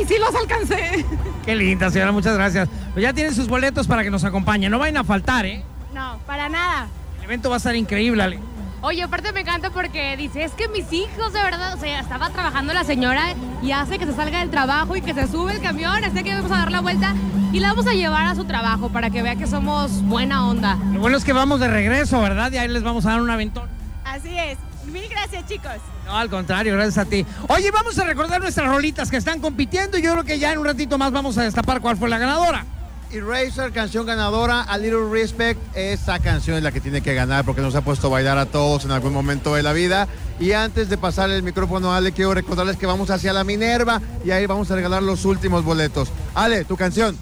[0.00, 1.04] y sí los alcancé.
[1.44, 2.68] Qué linda, señora, muchas gracias.
[2.92, 4.70] Pues ya tienen sus boletos para que nos acompañen.
[4.70, 5.62] No vayan a faltar, ¿eh?
[5.92, 6.88] No, para nada.
[7.18, 8.38] El evento va a estar increíble, Ale.
[8.82, 12.28] Oye, aparte me encanta porque dice, es que mis hijos, de verdad, o sea, estaba
[12.30, 15.60] trabajando la señora y hace que se salga del trabajo y que se sube el
[15.62, 17.14] camión, así que vamos a dar la vuelta
[17.54, 20.76] y la vamos a llevar a su trabajo para que vea que somos buena onda.
[20.92, 22.50] Lo bueno es que vamos de regreso, ¿verdad?
[22.50, 23.68] Y ahí les vamos a dar un aventón.
[24.04, 24.58] Así es.
[24.92, 25.70] Mil gracias, chicos.
[26.04, 27.24] No, al contrario, gracias a ti.
[27.46, 30.58] Oye, vamos a recordar nuestras rolitas que están compitiendo y yo creo que ya en
[30.58, 32.66] un ratito más vamos a destapar cuál fue la ganadora.
[33.12, 37.62] Eraser, canción ganadora, A Little Respect, esa canción es la que tiene que ganar porque
[37.62, 40.08] nos ha puesto a bailar a todos en algún momento de la vida.
[40.40, 44.02] Y antes de pasar el micrófono a Ale, quiero recordarles que vamos hacia la Minerva
[44.24, 46.10] y ahí vamos a regalar los últimos boletos.
[46.34, 47.16] Ale, tu canción.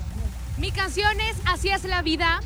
[0.62, 2.38] Mi canción es Así es la vida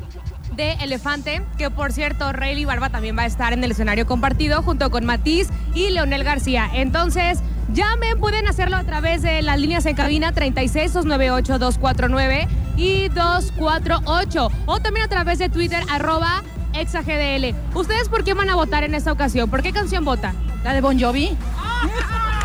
[0.54, 4.62] de Elefante, que por cierto, Rayleigh Barba también va a estar en el escenario compartido
[4.62, 6.70] junto con Matiz y Leonel García.
[6.72, 7.40] Entonces,
[7.74, 12.48] llamen, pueden hacerlo a través de las líneas en cabina 36-298-249
[12.78, 17.54] y 248 o también a través de Twitter arroba exagdl.
[17.74, 19.50] ¿Ustedes por qué van a votar en esta ocasión?
[19.50, 20.34] ¿Por qué canción votan?
[20.64, 21.36] La de Bon Jovi.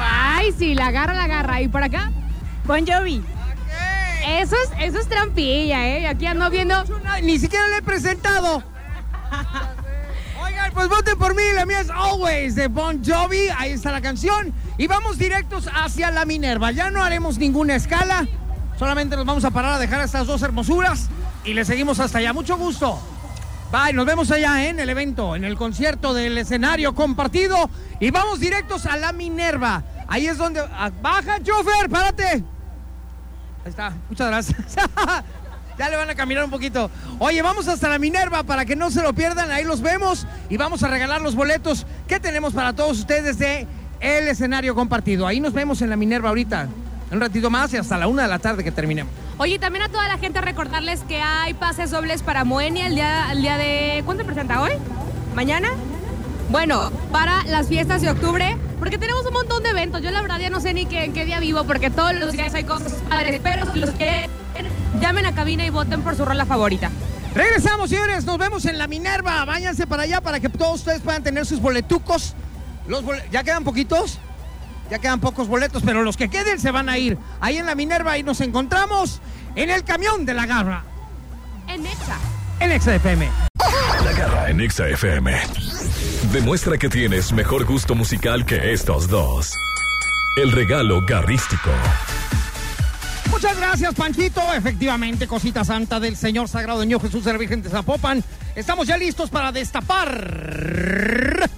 [0.01, 1.61] Ay, sí, la agarra, la agarra.
[1.61, 2.11] ¿Y por acá?
[2.65, 3.23] Bon Jovi.
[4.25, 6.07] Eso es, eso es trampilla, ¿eh?
[6.07, 6.83] Aquí ando viendo...
[7.23, 8.63] Ni siquiera le he presentado.
[10.43, 14.01] Oigan, pues voten por mí, la mía es Always de Bon Jovi, ahí está la
[14.01, 14.53] canción.
[14.77, 16.71] Y vamos directos hacia la Minerva.
[16.71, 18.27] Ya no haremos ninguna escala,
[18.77, 21.09] solamente nos vamos a parar a dejar estas dos hermosuras
[21.43, 22.33] y le seguimos hasta allá.
[22.33, 22.99] Mucho gusto.
[23.71, 27.69] Bye, nos vemos allá en el evento, en el concierto del escenario compartido.
[27.99, 29.83] Y vamos directos a la Minerva.
[30.07, 30.59] Ahí es donde.
[30.59, 32.43] ah, Baja, chofer, párate.
[33.63, 34.75] Ahí está, muchas gracias.
[35.77, 36.89] ya le van a caminar un poquito.
[37.19, 39.51] Oye, vamos hasta la Minerva para que no se lo pierdan.
[39.51, 43.67] Ahí los vemos y vamos a regalar los boletos que tenemos para todos ustedes de
[43.99, 45.27] el escenario compartido.
[45.27, 46.67] Ahí nos vemos en la Minerva ahorita.
[47.11, 49.13] Un ratito más y hasta la una de la tarde que terminemos.
[49.37, 53.31] Oye, también a toda la gente recordarles que hay pases dobles para Moenia el día,
[53.31, 54.01] el día de...
[54.05, 54.71] ¿Cuándo se presenta hoy?
[55.35, 55.69] ¿Mañana?
[56.51, 60.01] Bueno, para las fiestas de octubre, porque tenemos un montón de eventos.
[60.01, 62.33] Yo la verdad ya no sé ni qué, en qué día vivo, porque todos los
[62.33, 63.39] días hay cosas padres.
[63.41, 64.29] Pero si los quieren,
[64.99, 66.91] llamen a cabina y voten por su rola favorita.
[67.33, 68.25] Regresamos, señores.
[68.25, 69.45] Nos vemos en la Minerva.
[69.45, 72.35] Váyanse para allá para que todos ustedes puedan tener sus boletucos.
[72.85, 74.19] Los ¿Ya quedan poquitos?
[74.89, 77.17] Ya quedan pocos boletos, pero los que queden se van a ir.
[77.39, 79.21] Ahí en la Minerva y nos encontramos
[79.55, 80.83] en el camión de la garra.
[81.69, 82.17] En Exa.
[82.59, 83.29] En XFM.
[84.03, 85.31] La garra en Exa FM.
[86.29, 89.53] Demuestra que tienes mejor gusto musical que estos dos.
[90.37, 91.69] El regalo garrístico.
[93.29, 94.41] Muchas gracias, Panchito.
[94.53, 98.23] Efectivamente, cosita santa del Señor Sagrado Niño Jesús de la Virgen de Zapopan.
[98.55, 101.49] Estamos ya listos para destapar.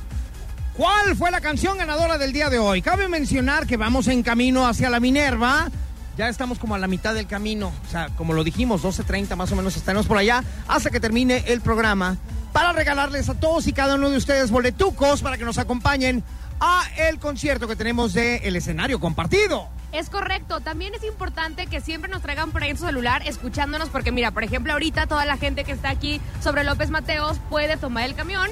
[0.76, 2.82] ¿Cuál fue la canción ganadora del día de hoy?
[2.82, 5.69] Cabe mencionar que vamos en camino hacia la Minerva.
[6.17, 7.71] Ya estamos como a la mitad del camino.
[7.86, 11.43] O sea, como lo dijimos, 12.30 más o menos estaremos por allá hasta que termine
[11.47, 12.17] el programa
[12.53, 16.23] para regalarles a todos y cada uno de ustedes boletucos para que nos acompañen
[16.59, 19.67] a el concierto que tenemos de El Escenario Compartido.
[19.91, 20.59] Es correcto.
[20.61, 24.31] También es importante que siempre nos traigan por ahí en su celular escuchándonos, porque mira,
[24.31, 28.15] por ejemplo, ahorita toda la gente que está aquí sobre López Mateos puede tomar el
[28.15, 28.47] camión,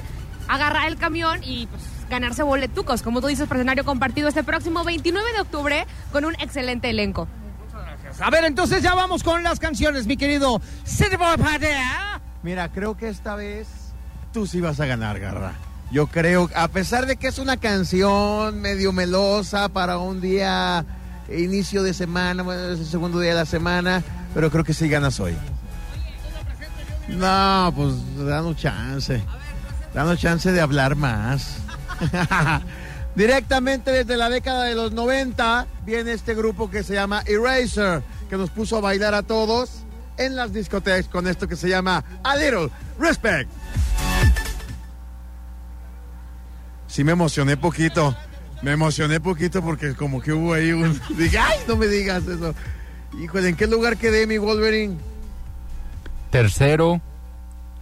[0.48, 4.84] agarrar el camión y pues, ganarse boletucos, como tú dices, por escenario compartido este próximo
[4.84, 7.28] 29 de octubre con un excelente elenco.
[8.20, 10.62] A ver, entonces ya vamos con las canciones, mi querido.
[12.44, 13.81] Mira, creo que esta vez
[14.32, 15.54] tú sí vas a ganar, Garra.
[15.92, 20.86] Yo creo, a pesar de que es una canción medio melosa para un día,
[21.30, 24.02] inicio de semana, bueno, es el segundo día de la semana,
[24.34, 25.36] pero creo que sí ganas hoy.
[27.10, 29.22] No, pues danos chance.
[29.94, 31.58] Danos chance de hablar más.
[33.16, 38.38] Directamente desde la década de los 90 viene este grupo que se llama Eraser, que
[38.38, 39.84] nos puso a bailar a todos
[40.18, 43.50] en las discotecas con esto que se llama A Little Respect.
[46.92, 48.14] Sí me emocioné poquito.
[48.62, 51.00] Me emocioné poquito porque como que hubo ahí un...
[51.18, 52.54] Dije, ay, no me digas eso.
[53.18, 54.98] Híjole, ¿en qué lugar quedé mi Wolverine?
[56.32, 57.02] Tercero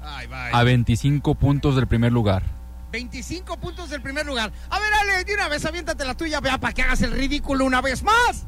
[0.04, 0.52] Ay, bye.
[0.54, 2.44] a 25 puntos del primer lugar.
[2.92, 4.52] 25 puntos del primer lugar.
[4.70, 7.66] A ver, Ale, de una vez aviéntate la tuya, vea, para que hagas el ridículo
[7.66, 8.46] una vez más.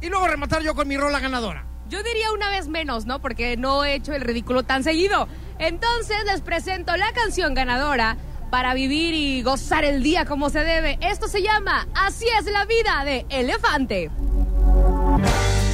[0.00, 1.64] Y luego rematar yo con mi rola ganadora.
[1.88, 3.20] Yo diría una vez menos, ¿no?
[3.20, 5.28] Porque no he hecho el ridículo tan seguido.
[5.60, 8.16] Entonces les presento la canción ganadora
[8.50, 10.98] para vivir y gozar el día como se debe.
[11.00, 14.10] Esto se llama Así es la vida de Elefante.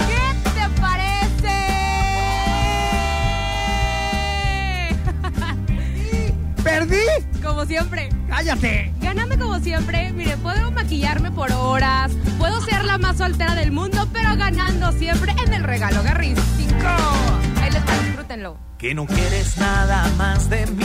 [0.06, 1.56] ¿Qué te parece?
[6.62, 6.96] ¿Perdí?
[7.42, 8.10] Como siempre.
[8.28, 8.92] ¡Cállate!
[9.00, 14.08] Ganando como siempre, mire, puedo maquillarme por horas, puedo ser la más soltera del mundo,
[14.12, 16.86] pero ganando siempre en el regalo garrístico.
[17.62, 18.58] Ahí les está, disfrútenlo.
[18.78, 20.84] Que no quieres nada más de mí,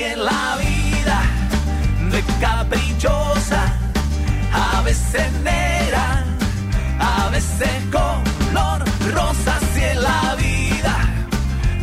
[0.00, 1.20] Es la vida,
[2.12, 3.64] de caprichosa,
[4.52, 6.24] a veces negra,
[7.00, 10.94] a veces color rosa, así es la vida,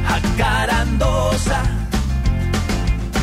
[0.08, 1.62] acarandosa.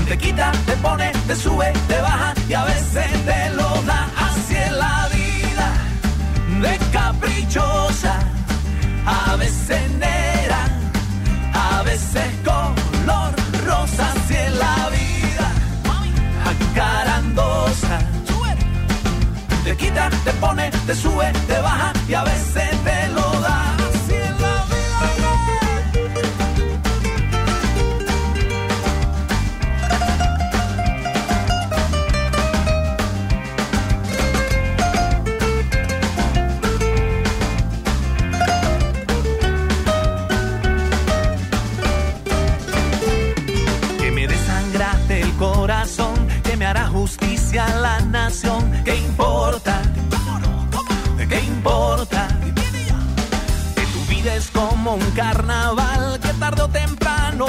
[0.09, 4.07] Te quita, te pone, te sube, te baja y a veces te lo da.
[4.18, 5.72] Así es la vida,
[6.61, 8.18] de caprichosa,
[9.07, 10.68] a veces negra,
[11.55, 12.82] a veces color
[19.72, 23.74] Te quita, te pone, te sube, te baja y a veces te lo da.
[23.76, 24.66] Así es la
[43.98, 47.66] que me desangraste el corazón, que me hará justicia
[54.42, 57.46] es como un carnaval, que tarde o temprano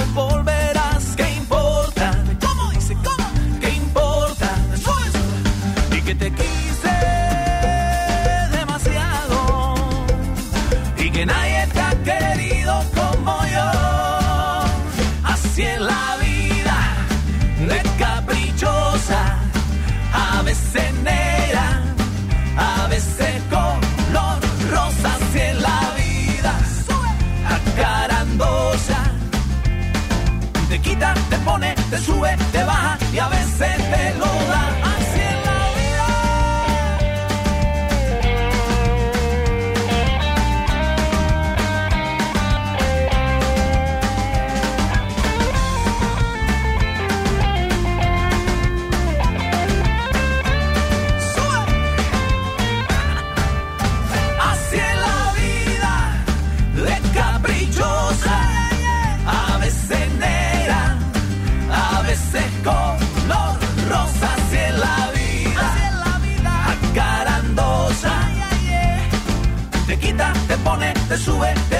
[71.07, 71.72] te sube,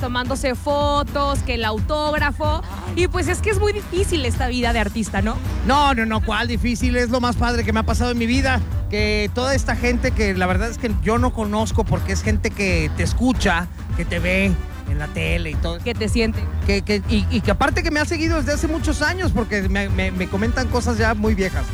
[0.00, 2.62] tomándose fotos, que el autógrafo.
[2.96, 5.36] Y pues es que es muy difícil esta vida de artista, ¿no?
[5.66, 8.26] No, no, no, cuál difícil, es lo más padre que me ha pasado en mi
[8.26, 8.60] vida,
[8.90, 12.50] que toda esta gente que la verdad es que yo no conozco porque es gente
[12.50, 13.66] que te escucha,
[13.96, 14.52] que te ve
[14.90, 15.78] en la tele y todo.
[15.80, 16.40] Que te siente.
[16.66, 19.68] Que, que- y, y que aparte que me ha seguido desde hace muchos años porque
[19.68, 21.64] me, me- me comentan cosas ya muy viejas.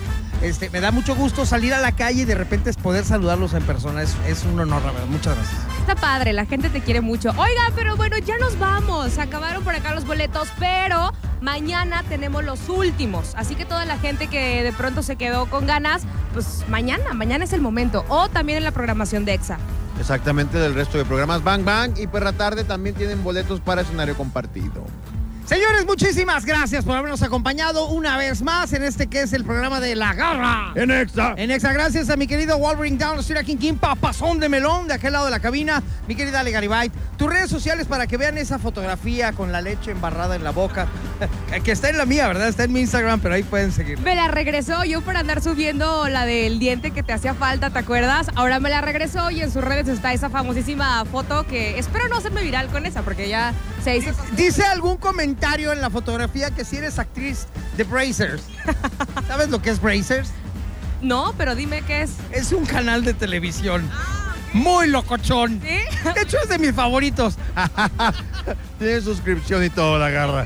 [0.45, 3.55] Este, me da mucho gusto salir a la calle y de repente es poder saludarlos
[3.55, 4.03] en persona.
[4.03, 5.07] Es, es un honor, la verdad.
[5.07, 5.59] Muchas gracias.
[5.81, 7.31] Está padre, la gente te quiere mucho.
[7.31, 9.13] Oiga, pero bueno, ya nos vamos.
[9.13, 13.33] Se acabaron por acá los boletos, pero mañana tenemos los últimos.
[13.37, 16.03] Así que toda la gente que de pronto se quedó con ganas,
[16.35, 18.05] pues mañana, mañana es el momento.
[18.09, 19.57] O también en la programación de EXA.
[19.99, 24.15] Exactamente, del resto de programas Bang Bang y Perra Tarde también tienen boletos para escenario
[24.15, 24.85] compartido.
[25.47, 29.79] Señores, muchísimas gracias por habernos acompañado una vez más en este que es el programa
[29.79, 30.73] de La Garra.
[30.75, 31.35] En Exa.
[31.37, 34.95] En Exa, gracias a mi querido Wolverine Down, Street King King, papazón de melón de
[34.95, 36.91] aquel lado de la cabina, mi querida Ale Garibay.
[37.19, 40.87] Tus redes sociales para que vean esa fotografía con la leche embarrada en la boca,
[41.63, 42.49] que está en la mía, ¿verdad?
[42.49, 44.01] Está en mi Instagram, pero ahí pueden seguir.
[44.01, 47.79] Me la regresó yo por andar subiendo la del diente que te hacía falta, ¿te
[47.79, 48.29] acuerdas?
[48.35, 52.17] Ahora me la regresó y en sus redes está esa famosísima foto que espero no
[52.17, 53.53] hacerme viral con esa porque ya
[53.85, 54.11] se hizo.
[54.37, 55.34] Dice algún comentario
[55.73, 58.43] en la fotografía que si eres actriz de Brazers.
[59.29, 60.31] ¿Sabes lo que es Brazers?
[61.03, 62.13] No, pero dime qué es.
[62.33, 63.89] Es un canal de televisión.
[64.53, 65.61] Muy locochón.
[65.63, 66.13] ¿Sí?
[66.15, 67.37] De hecho, es de mis favoritos.
[68.79, 70.43] Tiene suscripción y todo, la garra.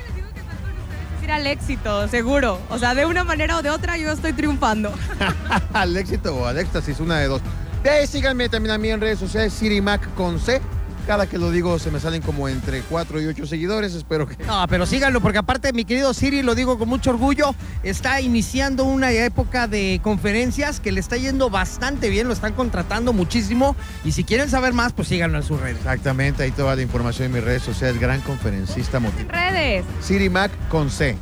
[1.19, 2.59] Es ir al éxito, seguro.
[2.71, 4.93] O sea, de una manera o de otra yo estoy triunfando.
[5.73, 7.43] al éxito o al éxtasis, una de dos.
[7.83, 10.61] De ahí síganme también a mí en redes sociales, Sirimac con C.
[11.09, 13.95] Cada que lo digo se me salen como entre 4 y 8 seguidores.
[13.95, 14.37] Espero que.
[14.45, 18.85] No, pero síganlo, porque aparte, mi querido Siri, lo digo con mucho orgullo, está iniciando
[18.85, 23.75] una época de conferencias que le está yendo bastante bien, lo están contratando muchísimo.
[24.05, 25.79] Y si quieren saber más, pues síganlo en sus redes.
[25.79, 27.99] Exactamente, ahí toda la información en mis redes sociales.
[27.99, 29.33] Gran conferencista motivador.
[29.33, 29.87] Redes.
[30.03, 31.17] Sirimac con C.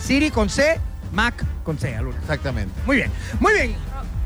[0.00, 0.80] Siri con C,
[1.12, 2.18] Mac con C, Aluna.
[2.22, 2.74] Exactamente.
[2.84, 3.76] Muy bien, muy bien.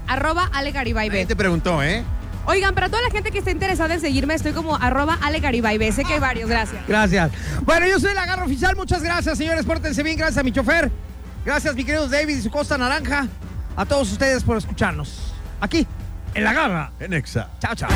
[0.06, 1.10] Arroba Ale Garibay.
[1.10, 2.02] Ahí te preguntó, ¿eh?
[2.46, 5.18] Oigan, para toda la gente que esté interesada en seguirme, estoy como arroba.
[5.92, 6.82] Sé que hay varios, gracias.
[6.86, 7.30] Gracias.
[7.62, 8.76] Bueno, yo soy la Garra Oficial.
[8.76, 9.64] Muchas gracias, señores.
[9.64, 10.16] Pórtense bien.
[10.16, 10.90] Gracias a mi chofer.
[11.44, 13.26] Gracias, mi querido David y su Costa Naranja.
[13.76, 15.32] A todos ustedes por escucharnos.
[15.60, 15.86] Aquí,
[16.34, 16.92] en la Garra.
[17.00, 17.48] En Exa.
[17.60, 17.90] Chao, chao.